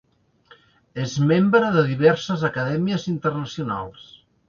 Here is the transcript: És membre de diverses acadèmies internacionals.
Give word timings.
És 1.03 1.13
membre 1.33 1.71
de 1.77 1.85
diverses 1.91 2.49
acadèmies 2.53 3.09
internacionals. 3.17 4.15